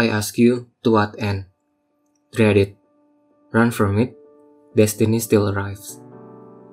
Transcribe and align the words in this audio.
I 0.00 0.08
ask 0.08 0.40
you, 0.40 0.72
to 0.80 0.96
what 0.96 1.12
end? 1.20 1.44
Dread 2.32 2.56
it. 2.56 2.72
Run 3.52 3.68
from 3.68 4.00
it. 4.00 4.16
Destiny 4.72 5.20
still 5.20 5.52
arrives. 5.52 6.00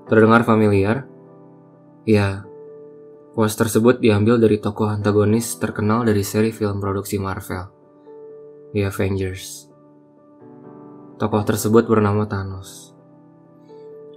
Terdengar 0.07 0.47
familiar? 0.47 1.03
Ya, 2.07 2.47
quotes 3.35 3.59
tersebut 3.59 3.99
diambil 3.99 4.39
dari 4.39 4.63
tokoh 4.63 4.87
antagonis 4.87 5.59
terkenal 5.59 6.07
dari 6.07 6.23
seri 6.23 6.55
film 6.55 6.79
produksi 6.79 7.19
Marvel, 7.19 7.67
The 8.71 8.87
Avengers. 8.87 9.67
Tokoh 11.19 11.43
tersebut 11.43 11.83
bernama 11.91 12.23
Thanos. 12.31 12.95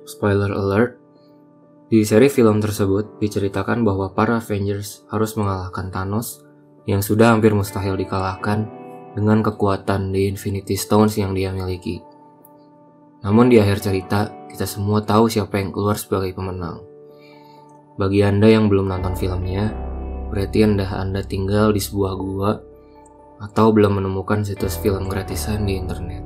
Spoiler 0.06 0.54
alert, 0.54 1.02
di 1.90 2.06
seri 2.06 2.30
film 2.30 2.62
tersebut 2.62 3.18
diceritakan 3.18 3.82
bahwa 3.82 4.14
para 4.14 4.38
Avengers 4.38 5.02
harus 5.10 5.34
mengalahkan 5.34 5.90
Thanos 5.90 6.46
yang 6.86 7.02
sudah 7.02 7.34
hampir 7.34 7.50
mustahil 7.50 7.98
dikalahkan 7.98 8.79
dengan 9.14 9.42
kekuatan 9.42 10.14
di 10.14 10.30
Infinity 10.30 10.78
Stones 10.78 11.18
yang 11.18 11.34
dia 11.34 11.50
miliki. 11.50 11.98
Namun 13.20 13.50
di 13.52 13.60
akhir 13.60 13.84
cerita, 13.84 14.30
kita 14.48 14.64
semua 14.64 15.04
tahu 15.04 15.28
siapa 15.28 15.60
yang 15.60 15.74
keluar 15.74 15.98
sebagai 15.98 16.32
pemenang. 16.32 16.80
Bagi 18.00 18.24
Anda 18.24 18.48
yang 18.48 18.72
belum 18.72 18.88
nonton 18.88 19.12
filmnya, 19.18 19.74
berarti 20.32 20.64
Anda 20.64 20.88
Anda 20.88 21.20
tinggal 21.20 21.74
di 21.74 21.82
sebuah 21.82 22.12
gua 22.16 22.50
atau 23.40 23.72
belum 23.72 24.00
menemukan 24.00 24.44
situs 24.46 24.80
film 24.80 25.08
gratisan 25.10 25.68
di 25.68 25.76
internet. 25.76 26.24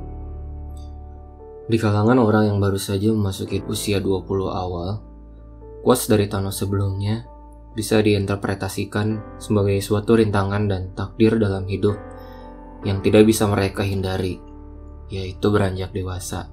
Di 1.65 1.81
kalangan 1.81 2.21
orang 2.21 2.53
yang 2.53 2.57
baru 2.61 2.77
saja 2.77 3.09
memasuki 3.09 3.65
usia 3.65 3.97
20 3.97 4.29
awal, 4.53 5.01
quotes 5.81 6.05
dari 6.05 6.29
Thanos 6.29 6.61
sebelumnya 6.61 7.25
bisa 7.75 7.99
diinterpretasikan 7.99 9.39
sebagai 9.41 9.81
suatu 9.83 10.15
rintangan 10.15 10.63
dan 10.69 10.81
takdir 10.95 11.35
dalam 11.35 11.67
hidup 11.67 11.99
yang 12.85 13.01
tidak 13.01 13.25
bisa 13.25 13.49
mereka 13.49 13.81
hindari, 13.81 14.37
yaitu 15.09 15.49
beranjak 15.49 15.91
dewasa. 15.91 16.47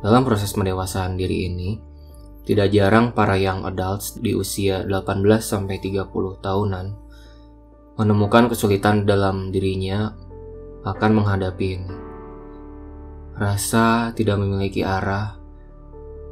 Dalam 0.00 0.24
proses 0.24 0.56
mendewasaan 0.56 1.20
diri 1.20 1.48
ini, 1.48 1.78
tidak 2.44 2.72
jarang 2.72 3.12
para 3.12 3.36
young 3.36 3.64
adults 3.64 4.20
di 4.20 4.36
usia 4.36 4.84
18-30 4.84 6.44
tahunan 6.44 6.86
menemukan 7.94 8.50
kesulitan 8.50 9.06
dalam 9.06 9.48
dirinya 9.48 10.12
akan 10.84 11.10
menghadapi 11.14 11.66
ini 11.78 11.96
rasa 13.34 14.14
tidak 14.14 14.38
memiliki 14.38 14.86
arah, 14.86 15.34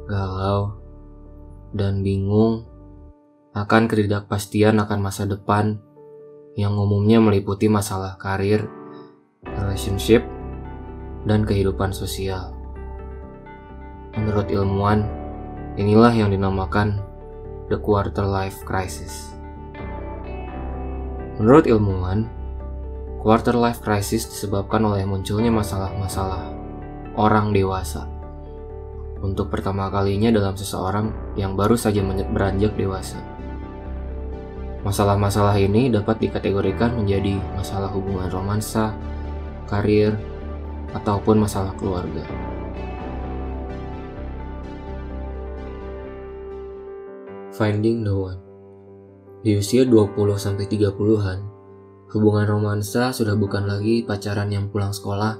galau, 0.07 0.79
dan 1.75 1.99
bingung 1.99 2.63
akan 3.51 3.91
ketidakpastian 3.91 4.79
akan 4.79 4.99
masa 5.03 5.27
depan 5.27 5.83
yang 6.53 6.77
umumnya 6.77 7.17
meliputi 7.17 7.65
masalah 7.65 8.13
karir, 8.21 8.69
relationship, 9.41 10.21
dan 11.25 11.47
kehidupan 11.47 11.89
sosial. 11.89 12.53
Menurut 14.13 14.53
ilmuwan, 14.53 15.09
inilah 15.81 16.13
yang 16.13 16.29
dinamakan 16.29 17.01
the 17.73 17.77
quarter 17.81 18.21
life 18.21 18.61
crisis. 18.61 19.33
Menurut 21.41 21.65
ilmuwan, 21.65 22.29
quarter 23.17 23.57
life 23.57 23.81
crisis 23.81 24.29
disebabkan 24.29 24.85
oleh 24.85 25.01
munculnya 25.09 25.49
masalah-masalah 25.49 26.53
orang 27.17 27.49
dewasa. 27.49 28.05
Untuk 29.23 29.49
pertama 29.49 29.89
kalinya 29.89 30.29
dalam 30.29 30.53
seseorang 30.53 31.33
yang 31.33 31.57
baru 31.57 31.73
saja 31.73 32.05
beranjak 32.05 32.77
dewasa. 32.77 33.32
Masalah-masalah 34.83 35.55
ini 35.63 35.87
dapat 35.87 36.19
dikategorikan 36.19 36.99
menjadi 36.99 37.39
masalah 37.55 37.87
hubungan 37.87 38.27
romansa, 38.27 38.91
karir, 39.63 40.11
ataupun 40.91 41.39
masalah 41.39 41.71
keluarga. 41.79 42.23
Finding 47.53 48.03
no 48.03 48.27
one 48.27 48.39
Di 49.43 49.55
usia 49.59 49.87
20-30an, 49.87 51.39
hubungan 52.11 52.45
romansa 52.47 53.11
sudah 53.11 53.35
bukan 53.39 53.67
lagi 53.67 54.03
pacaran 54.03 54.51
yang 54.51 54.71
pulang 54.71 54.91
sekolah 54.91 55.39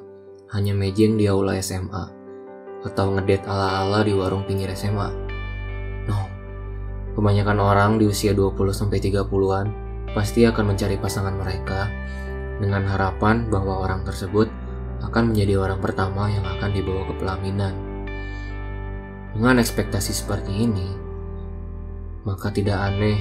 hanya 0.55 0.75
mejeng 0.75 1.15
di 1.15 1.27
aula 1.27 1.59
SMA 1.59 2.05
atau 2.83 3.15
ngedet 3.15 3.47
ala-ala 3.47 4.03
di 4.03 4.11
warung 4.11 4.43
pinggir 4.43 4.67
SMA. 4.75 5.22
Kebanyakan 7.13 7.57
orang 7.61 7.91
di 8.01 8.09
usia 8.09 8.33
20-30an 8.33 9.65
pasti 10.17 10.45
akan 10.49 10.73
mencari 10.73 10.97
pasangan 10.97 11.37
mereka 11.37 11.89
dengan 12.57 12.85
harapan 12.89 13.49
bahwa 13.49 13.85
orang 13.85 14.01
tersebut 14.01 14.49
akan 15.05 15.33
menjadi 15.33 15.61
orang 15.61 15.77
pertama 15.77 16.31
yang 16.31 16.41
akan 16.41 16.69
dibawa 16.73 17.05
ke 17.05 17.13
pelaminan. 17.21 17.73
Dengan 19.33 19.61
ekspektasi 19.61 20.13
seperti 20.13 20.53
ini, 20.53 20.89
maka 22.23 22.49
tidak 22.49 22.77
aneh 22.81 23.17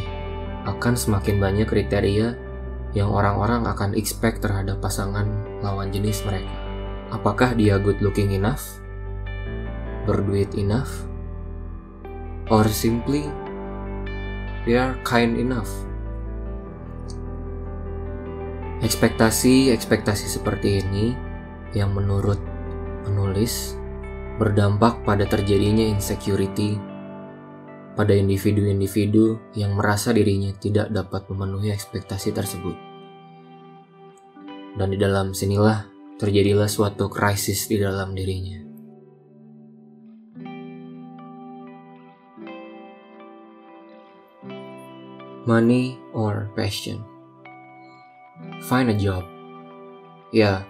akan 0.68 0.94
semakin 0.94 1.36
banyak 1.42 1.66
kriteria 1.66 2.36
yang 2.92 3.08
orang-orang 3.08 3.64
akan 3.64 3.96
expect 3.96 4.44
terhadap 4.44 4.78
pasangan 4.78 5.26
lawan 5.64 5.88
jenis 5.90 6.22
mereka. 6.28 6.52
Apakah 7.12 7.56
dia 7.56 7.76
good 7.76 8.00
looking 8.00 8.32
enough? 8.36 8.80
Berduit 10.08 10.52
enough? 10.56 11.08
Or 12.52 12.68
simply 12.68 13.28
they 14.64 14.78
are 14.78 14.98
kind 15.06 15.38
enough? 15.38 15.70
Ekspektasi-ekspektasi 18.82 20.26
seperti 20.26 20.82
ini 20.82 21.14
yang 21.72 21.94
menurut 21.94 22.38
penulis 23.06 23.78
berdampak 24.36 25.06
pada 25.06 25.22
terjadinya 25.28 25.86
insecurity 25.86 26.92
pada 27.92 28.16
individu-individu 28.16 29.52
yang 29.52 29.76
merasa 29.76 30.16
dirinya 30.16 30.48
tidak 30.56 30.88
dapat 30.88 31.28
memenuhi 31.28 31.68
ekspektasi 31.72 32.32
tersebut. 32.32 32.76
Dan 34.72 34.88
di 34.88 34.96
dalam 34.96 35.36
sinilah 35.36 35.84
terjadilah 36.16 36.68
suatu 36.68 37.12
krisis 37.12 37.68
di 37.68 37.76
dalam 37.76 38.16
dirinya. 38.16 38.71
Money 45.42 45.98
or 46.14 46.54
passion? 46.54 47.02
Find 48.62 48.86
a 48.86 48.94
job. 48.94 49.26
Ya, 50.30 50.62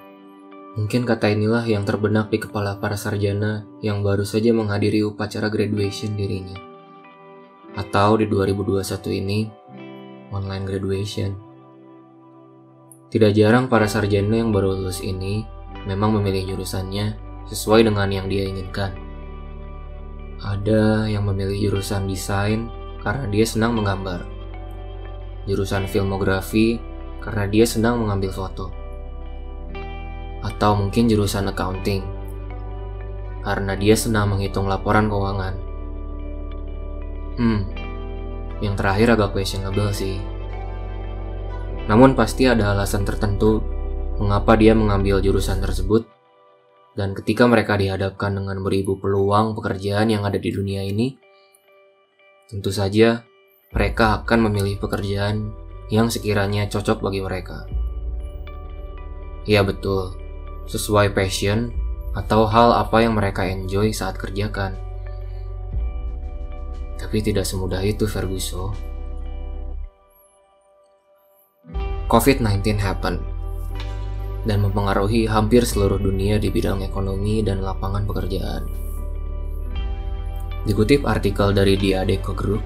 mungkin 0.81 1.05
kata 1.05 1.29
inilah 1.29 1.61
yang 1.69 1.85
terbenak 1.85 2.33
di 2.33 2.41
kepala 2.41 2.81
para 2.81 2.97
sarjana 2.97 3.69
yang 3.85 4.01
baru 4.01 4.25
saja 4.25 4.49
menghadiri 4.57 5.05
upacara 5.05 5.53
graduation 5.53 6.17
dirinya. 6.17 6.57
Atau 7.77 8.17
di 8.17 8.25
2021 8.25 9.13
ini, 9.13 9.53
online 10.33 10.65
graduation. 10.65 11.37
Tidak 13.13 13.29
jarang 13.37 13.69
para 13.69 13.85
sarjana 13.85 14.41
yang 14.41 14.57
baru 14.57 14.73
lulus 14.73 15.05
ini 15.05 15.45
memang 15.85 16.17
memilih 16.17 16.57
jurusannya 16.57 17.21
sesuai 17.45 17.93
dengan 17.93 18.09
yang 18.09 18.25
dia 18.25 18.49
inginkan. 18.49 18.97
Ada 20.41 21.13
yang 21.13 21.29
memilih 21.29 21.69
jurusan 21.69 22.09
desain 22.09 22.73
karena 23.05 23.29
dia 23.29 23.45
senang 23.45 23.77
menggambar. 23.77 24.32
Jurusan 25.49 25.91
filmografi 25.91 26.79
karena 27.23 27.47
dia 27.51 27.67
senang 27.67 28.03
mengambil 28.03 28.31
foto. 28.31 28.71
Atau 30.43 30.75
mungkin 30.79 31.07
jurusan 31.07 31.51
accounting 31.51 32.23
karena 33.43 33.75
dia 33.75 33.99
senang 33.99 34.31
menghitung 34.33 34.71
laporan 34.71 35.11
keuangan. 35.11 35.55
Hmm, 37.43 37.61
yang 38.63 38.79
terakhir 38.79 39.19
agak 39.19 39.35
questionable 39.35 39.91
sih. 39.91 40.23
Namun 41.91 42.15
pasti 42.15 42.47
ada 42.47 42.71
alasan 42.71 43.03
tertentu 43.03 43.59
mengapa 44.23 44.55
dia 44.55 44.73
mengambil 44.79 45.19
jurusan 45.19 45.59
tersebut. 45.59 46.07
Dan 46.93 47.17
ketika 47.17 47.49
mereka 47.49 47.75
dihadapkan 47.75 48.37
dengan 48.37 48.61
beribu 48.61 49.01
peluang 49.01 49.57
pekerjaan 49.57 50.13
yang 50.13 50.29
ada 50.29 50.37
di 50.37 50.53
dunia 50.53 50.85
ini, 50.85 51.17
tentu 52.53 52.69
saja 52.69 53.25
mereka 53.73 54.21
akan 54.21 54.49
memilih 54.49 54.77
pekerjaan 54.77 55.53
yang 55.89 56.13
sekiranya 56.13 56.69
cocok 56.69 57.01
bagi 57.01 57.21
mereka. 57.25 57.65
Ya 59.49 59.65
betul, 59.67 60.15
sesuai 60.69 61.17
passion 61.17 61.73
atau 62.13 62.45
hal 62.45 62.77
apa 62.77 63.01
yang 63.01 63.17
mereka 63.17 63.49
enjoy 63.49 63.91
saat 63.91 64.21
kerjakan. 64.21 64.77
Tapi 67.01 67.19
tidak 67.25 67.49
semudah 67.49 67.83
itu 67.83 68.07
Ferguson. 68.07 68.77
COVID-19 72.07 72.77
happen 72.77 73.25
dan 74.45 74.61
mempengaruhi 74.61 75.25
hampir 75.25 75.65
seluruh 75.65 75.97
dunia 75.97 76.37
di 76.37 76.53
bidang 76.53 76.85
ekonomi 76.85 77.41
dan 77.41 77.65
lapangan 77.65 78.05
pekerjaan. 78.05 78.69
Dikutip 80.63 81.09
artikel 81.09 81.51
dari 81.51 81.75
The 81.75 82.05
Adeco 82.05 82.37
Group, 82.37 82.63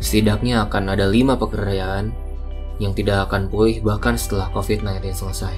setidaknya 0.00 0.66
akan 0.66 0.96
ada 0.96 1.06
lima 1.06 1.36
pekerjaan 1.36 2.10
yang 2.80 2.96
tidak 2.96 3.28
akan 3.28 3.52
pulih 3.52 3.84
bahkan 3.84 4.16
setelah 4.16 4.48
COVID-19 4.56 5.12
selesai. 5.12 5.54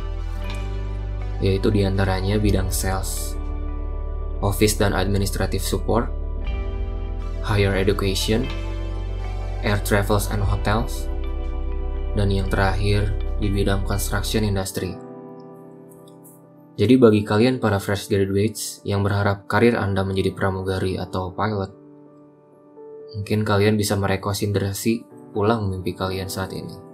Yaitu 1.39 1.71
di 1.71 1.87
antaranya 1.87 2.39
bidang 2.39 2.71
sales, 2.71 3.39
office 4.43 4.75
dan 4.75 4.93
administrative 4.93 5.62
support, 5.62 6.11
higher 7.47 7.75
education, 7.75 8.47
air 9.62 9.79
travels 9.87 10.31
and 10.35 10.43
hotels, 10.43 11.06
dan 12.19 12.29
yang 12.31 12.50
terakhir 12.50 13.15
di 13.39 13.50
bidang 13.50 13.87
construction 13.87 14.43
industry. 14.47 14.94
Jadi 16.79 16.94
bagi 16.99 17.23
kalian 17.23 17.62
para 17.62 17.79
fresh 17.79 18.11
graduates 18.11 18.83
yang 18.83 19.06
berharap 19.06 19.47
karir 19.47 19.77
Anda 19.79 20.03
menjadi 20.03 20.35
pramugari 20.35 20.97
atau 20.99 21.31
pilot, 21.31 21.81
mungkin 23.12 23.44
kalian 23.44 23.76
bisa 23.76 23.97
merekonsiderasi 23.97 25.05
pulang 25.32 25.69
mimpi 25.69 25.93
kalian 25.97 26.29
saat 26.29 26.53
ini. 26.53 26.93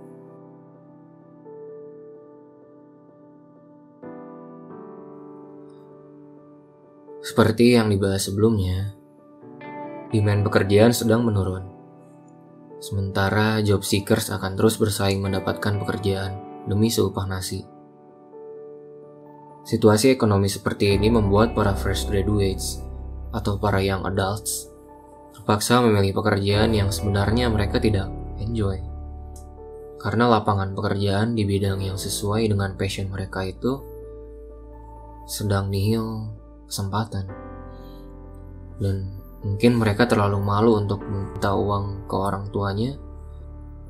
Seperti 7.19 7.76
yang 7.76 7.93
dibahas 7.93 8.25
sebelumnya, 8.25 8.94
demand 10.09 10.47
pekerjaan 10.49 10.97
sedang 10.97 11.26
menurun. 11.29 11.67
Sementara 12.79 13.59
job 13.61 13.82
seekers 13.82 14.31
akan 14.31 14.55
terus 14.55 14.79
bersaing 14.79 15.19
mendapatkan 15.19 15.82
pekerjaan 15.82 16.64
demi 16.71 16.88
seupah 16.88 17.26
nasi. 17.26 17.67
Situasi 19.67 20.14
ekonomi 20.17 20.49
seperti 20.49 20.97
ini 20.97 21.12
membuat 21.12 21.53
para 21.53 21.76
fresh 21.76 22.09
graduates 22.09 22.81
atau 23.37 23.61
para 23.61 23.85
young 23.85 24.09
adults 24.09 24.78
terpaksa 25.38 25.79
memilih 25.87 26.19
pekerjaan 26.19 26.75
yang 26.75 26.90
sebenarnya 26.90 27.46
mereka 27.46 27.79
tidak 27.79 28.11
enjoy. 28.43 28.82
Karena 30.02 30.26
lapangan 30.26 30.75
pekerjaan 30.75 31.38
di 31.38 31.46
bidang 31.46 31.79
yang 31.79 31.94
sesuai 31.94 32.50
dengan 32.50 32.75
passion 32.75 33.06
mereka 33.06 33.46
itu 33.46 33.79
sedang 35.31 35.70
nihil 35.70 36.26
kesempatan. 36.67 37.31
Dan 38.82 39.14
mungkin 39.46 39.79
mereka 39.79 40.11
terlalu 40.11 40.43
malu 40.43 40.79
untuk 40.79 41.06
minta 41.06 41.55
uang 41.55 42.11
ke 42.11 42.14
orang 42.19 42.50
tuanya. 42.50 42.99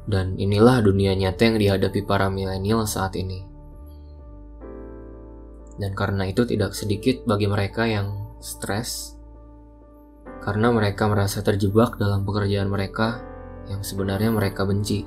Dan 0.09 0.41
inilah 0.41 0.81
dunia 0.81 1.13
nyata 1.13 1.49
yang 1.49 1.57
dihadapi 1.61 2.01
para 2.05 2.33
milenial 2.33 2.89
saat 2.89 3.17
ini. 3.17 3.45
Dan 5.77 5.93
karena 5.93 6.25
itu 6.29 6.49
tidak 6.49 6.73
sedikit 6.73 7.25
bagi 7.29 7.45
mereka 7.45 7.85
yang 7.85 8.37
stres 8.41 9.18
karena 10.43 10.71
mereka 10.71 11.11
merasa 11.11 11.43
terjebak 11.43 11.99
dalam 11.99 12.23
pekerjaan 12.23 12.71
mereka 12.71 13.23
yang 13.69 13.85
sebenarnya 13.85 14.33
mereka 14.33 14.65
benci 14.65 15.05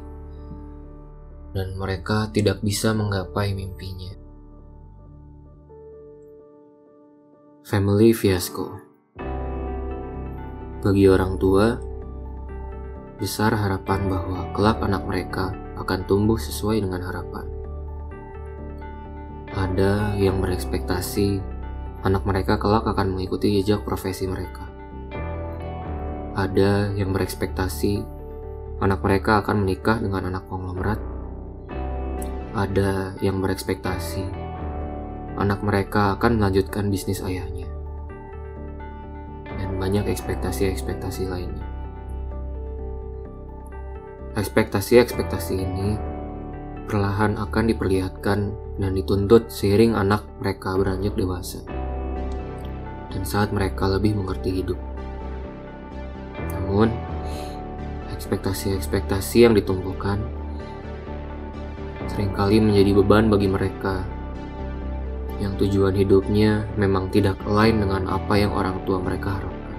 dan 1.51 1.75
mereka 1.75 2.31
tidak 2.31 2.63
bisa 2.63 2.95
menggapai 2.95 3.51
mimpinya. 3.51 4.15
Family 7.67 8.11
Fiasco 8.11 8.79
Bagi 10.81 11.05
orang 11.05 11.37
tua, 11.37 11.77
besar 13.21 13.53
harapan 13.53 14.09
bahwa 14.09 14.49
kelak 14.57 14.81
anak 14.81 15.05
mereka 15.05 15.53
akan 15.77 15.99
tumbuh 16.09 16.41
sesuai 16.41 16.81
dengan 16.81 17.05
harapan. 17.05 17.45
Ada 19.51 20.17
yang 20.17 20.41
berekspektasi 20.41 21.37
anak 22.01 22.23
mereka 22.25 22.57
kelak 22.57 22.87
akan 22.87 23.13
mengikuti 23.13 23.61
jejak 23.61 23.85
profesi 23.85 24.25
mereka. 24.25 24.70
Ada 26.31 26.95
yang 26.95 27.11
berekspektasi 27.11 28.07
anak 28.79 29.03
mereka 29.03 29.43
akan 29.43 29.67
menikah 29.67 29.99
dengan 29.99 30.31
anak 30.31 30.47
konglomerat. 30.47 30.99
Ada 32.55 33.19
yang 33.19 33.43
berekspektasi 33.43 34.23
anak 35.35 35.59
mereka 35.59 36.15
akan 36.15 36.39
melanjutkan 36.39 36.87
bisnis 36.87 37.19
ayahnya. 37.19 37.67
Dan 39.43 39.75
banyak 39.75 40.07
ekspektasi-ekspektasi 40.07 41.27
lainnya. 41.27 41.67
Ekspektasi-ekspektasi 44.39 45.53
ini 45.59 45.99
perlahan 46.87 47.35
akan 47.39 47.75
diperlihatkan 47.75 48.39
dan 48.79 48.91
dituntut 48.95 49.51
seiring 49.51 49.99
anak 49.99 50.23
mereka 50.39 50.79
beranjak 50.79 51.11
dewasa. 51.19 51.59
Dan 53.11 53.27
saat 53.27 53.51
mereka 53.51 53.91
lebih 53.91 54.15
mengerti 54.15 54.63
hidup. 54.63 54.90
Namun, 56.71 56.87
ekspektasi-ekspektasi 58.15 59.43
yang 59.43 59.51
ditumpukan 59.51 60.23
sering 62.07 62.31
kali 62.31 62.63
menjadi 62.63 62.95
beban 62.95 63.27
bagi 63.27 63.51
mereka 63.51 64.07
yang 65.43 65.59
tujuan 65.59 65.91
hidupnya 65.91 66.63
memang 66.79 67.11
tidak 67.11 67.43
lain 67.43 67.83
dengan 67.83 68.07
apa 68.07 68.39
yang 68.39 68.55
orang 68.55 68.87
tua 68.87 69.03
mereka 69.03 69.35
harapkan. 69.35 69.75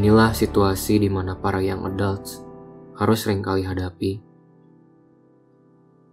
Inilah 0.00 0.32
situasi 0.32 0.96
di 0.96 1.12
mana 1.12 1.36
para 1.36 1.60
young 1.60 1.84
adults 1.84 2.40
harus 2.96 3.20
sering 3.20 3.44
kali 3.44 3.68
hadapi 3.68 4.24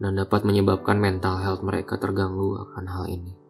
dan 0.03 0.19
dapat 0.19 0.43
menyebabkan 0.43 0.99
mental 0.99 1.39
health 1.39 1.63
mereka 1.63 1.95
terganggu 1.95 2.67
akan 2.67 2.83
hal 2.83 3.07
ini. 3.07 3.40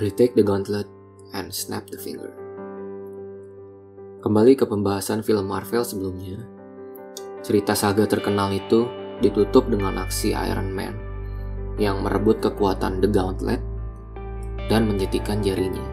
Retake 0.00 0.32
the 0.32 0.40
gauntlet 0.40 0.88
and 1.36 1.52
snap 1.52 1.84
the 1.92 2.00
finger. 2.00 2.32
Kembali 4.24 4.56
ke 4.56 4.64
pembahasan 4.64 5.20
film 5.20 5.44
Marvel 5.44 5.84
sebelumnya, 5.84 6.40
cerita 7.44 7.76
saga 7.76 8.08
terkenal 8.08 8.48
itu 8.48 8.88
ditutup 9.20 9.68
dengan 9.68 10.00
aksi 10.00 10.32
Iron 10.32 10.72
Man 10.72 10.96
yang 11.76 12.00
merebut 12.00 12.40
kekuatan 12.40 13.04
The 13.04 13.12
Gauntlet 13.12 13.60
dan 14.72 14.88
menjetikan 14.88 15.44
jarinya. 15.44 15.84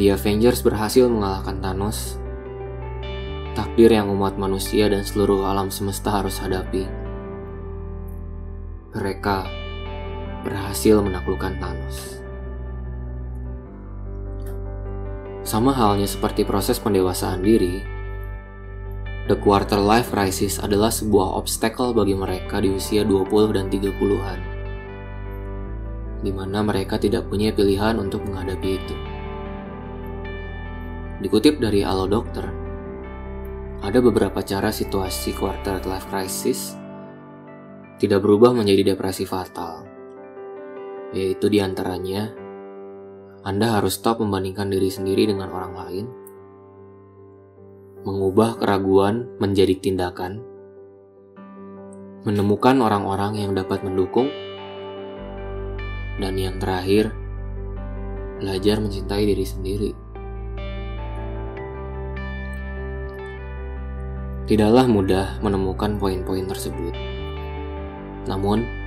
The 0.00 0.16
Avengers 0.16 0.64
berhasil 0.64 1.04
mengalahkan 1.12 1.60
Thanos, 1.60 2.16
takdir 3.52 3.92
yang 3.92 4.08
umat 4.08 4.40
manusia 4.40 4.88
dan 4.88 5.04
seluruh 5.04 5.44
alam 5.44 5.68
semesta 5.68 6.24
harus 6.24 6.40
hadapi. 6.40 6.88
Mereka 8.96 9.57
berhasil 10.44 11.00
menaklukkan 11.02 11.58
Thanos. 11.58 12.22
Sama 15.48 15.72
halnya 15.72 16.04
seperti 16.04 16.44
proses 16.44 16.76
pendewasaan 16.76 17.40
diri, 17.40 17.80
the 19.32 19.36
quarter 19.40 19.80
life 19.80 20.12
crisis 20.12 20.60
adalah 20.60 20.92
sebuah 20.92 21.40
obstacle 21.40 21.96
bagi 21.96 22.12
mereka 22.12 22.60
di 22.60 22.68
usia 22.68 23.00
20 23.00 23.56
dan 23.56 23.72
30-an. 23.72 24.40
Di 26.20 26.28
mana 26.36 26.60
mereka 26.60 27.00
tidak 27.00 27.32
punya 27.32 27.48
pilihan 27.48 27.96
untuk 27.96 28.28
menghadapi 28.28 28.68
itu. 28.76 28.96
Dikutip 31.24 31.64
dari 31.64 31.80
Alo 31.80 32.04
Dokter, 32.04 32.44
ada 33.80 33.98
beberapa 34.04 34.44
cara 34.44 34.68
situasi 34.68 35.32
quarter 35.32 35.80
life 35.88 36.12
crisis 36.12 36.76
tidak 37.96 38.20
berubah 38.20 38.52
menjadi 38.52 38.94
depresi 38.94 39.24
fatal, 39.24 39.87
yaitu 41.16 41.48
di 41.48 41.64
antaranya 41.64 42.32
anda 43.48 43.80
harus 43.80 43.96
stop 43.96 44.20
membandingkan 44.20 44.68
diri 44.68 44.92
sendiri 44.92 45.30
dengan 45.30 45.48
orang 45.48 45.72
lain, 45.72 46.06
mengubah 48.04 48.60
keraguan 48.60 49.30
menjadi 49.40 49.72
tindakan, 49.78 50.44
menemukan 52.28 52.76
orang-orang 52.82 53.40
yang 53.40 53.56
dapat 53.56 53.80
mendukung, 53.86 54.28
dan 56.18 56.34
yang 56.36 56.60
terakhir, 56.60 57.14
belajar 58.42 58.82
mencintai 58.82 59.22
diri 59.22 59.46
sendiri. 59.46 59.90
Tidaklah 64.44 64.86
mudah 64.88 65.26
menemukan 65.40 65.96
poin-poin 65.96 66.44
tersebut. 66.48 66.92
Namun, 68.28 68.77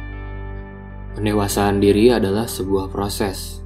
pendewasaan 1.15 1.83
diri 1.83 2.11
adalah 2.11 2.47
sebuah 2.47 2.91
proses 2.91 3.61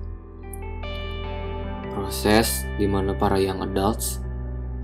proses 1.96 2.68
di 2.76 2.86
mana 2.86 3.16
para 3.16 3.40
young 3.40 3.64
adults 3.64 4.22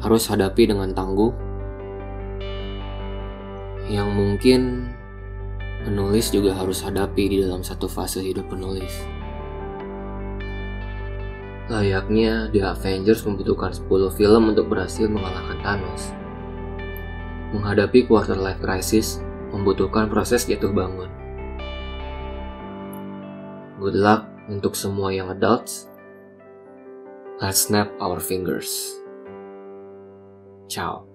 harus 0.02 0.26
hadapi 0.26 0.72
dengan 0.72 0.96
tangguh 0.96 1.30
yang 3.92 4.10
mungkin 4.16 4.90
penulis 5.84 6.32
juga 6.32 6.56
harus 6.56 6.82
hadapi 6.82 7.28
di 7.28 7.38
dalam 7.44 7.62
satu 7.62 7.92
fase 7.92 8.24
hidup 8.24 8.48
penulis. 8.48 8.94
Layaknya 11.68 12.52
The 12.52 12.68
Avengers 12.68 13.24
membutuhkan 13.24 13.72
10 13.72 13.88
film 14.16 14.52
untuk 14.52 14.68
berhasil 14.68 15.08
mengalahkan 15.08 15.60
Thanos. 15.64 16.12
Menghadapi 17.56 18.08
quarter 18.08 18.36
life 18.36 18.60
crisis 18.60 19.24
membutuhkan 19.52 20.08
proses 20.08 20.48
jatuh 20.48 20.72
bangun. 20.72 21.21
Good 23.82 23.98
luck 23.98 24.30
untuk 24.46 24.78
semua 24.78 25.10
yang 25.10 25.34
adults. 25.34 25.90
Let's 27.42 27.66
snap 27.66 27.90
our 27.98 28.22
fingers. 28.22 28.94
Ciao. 30.70 31.11